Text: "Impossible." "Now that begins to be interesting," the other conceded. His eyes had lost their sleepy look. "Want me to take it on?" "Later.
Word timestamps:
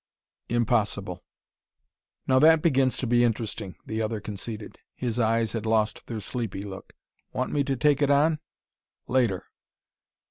"Impossible." 0.49 1.21
"Now 2.25 2.39
that 2.39 2.63
begins 2.63 2.97
to 2.97 3.05
be 3.05 3.23
interesting," 3.23 3.75
the 3.85 4.01
other 4.01 4.19
conceded. 4.19 4.79
His 4.95 5.19
eyes 5.19 5.51
had 5.53 5.67
lost 5.67 6.07
their 6.07 6.19
sleepy 6.19 6.63
look. 6.63 6.93
"Want 7.33 7.51
me 7.51 7.63
to 7.65 7.75
take 7.75 8.01
it 8.01 8.09
on?" 8.09 8.39
"Later. 9.07 9.45